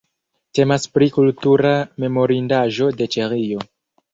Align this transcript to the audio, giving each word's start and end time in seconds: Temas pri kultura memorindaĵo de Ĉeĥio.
Temas 0.59 0.87
pri 0.95 1.09
kultura 1.17 1.73
memorindaĵo 2.05 2.91
de 3.03 3.11
Ĉeĥio. 3.17 3.63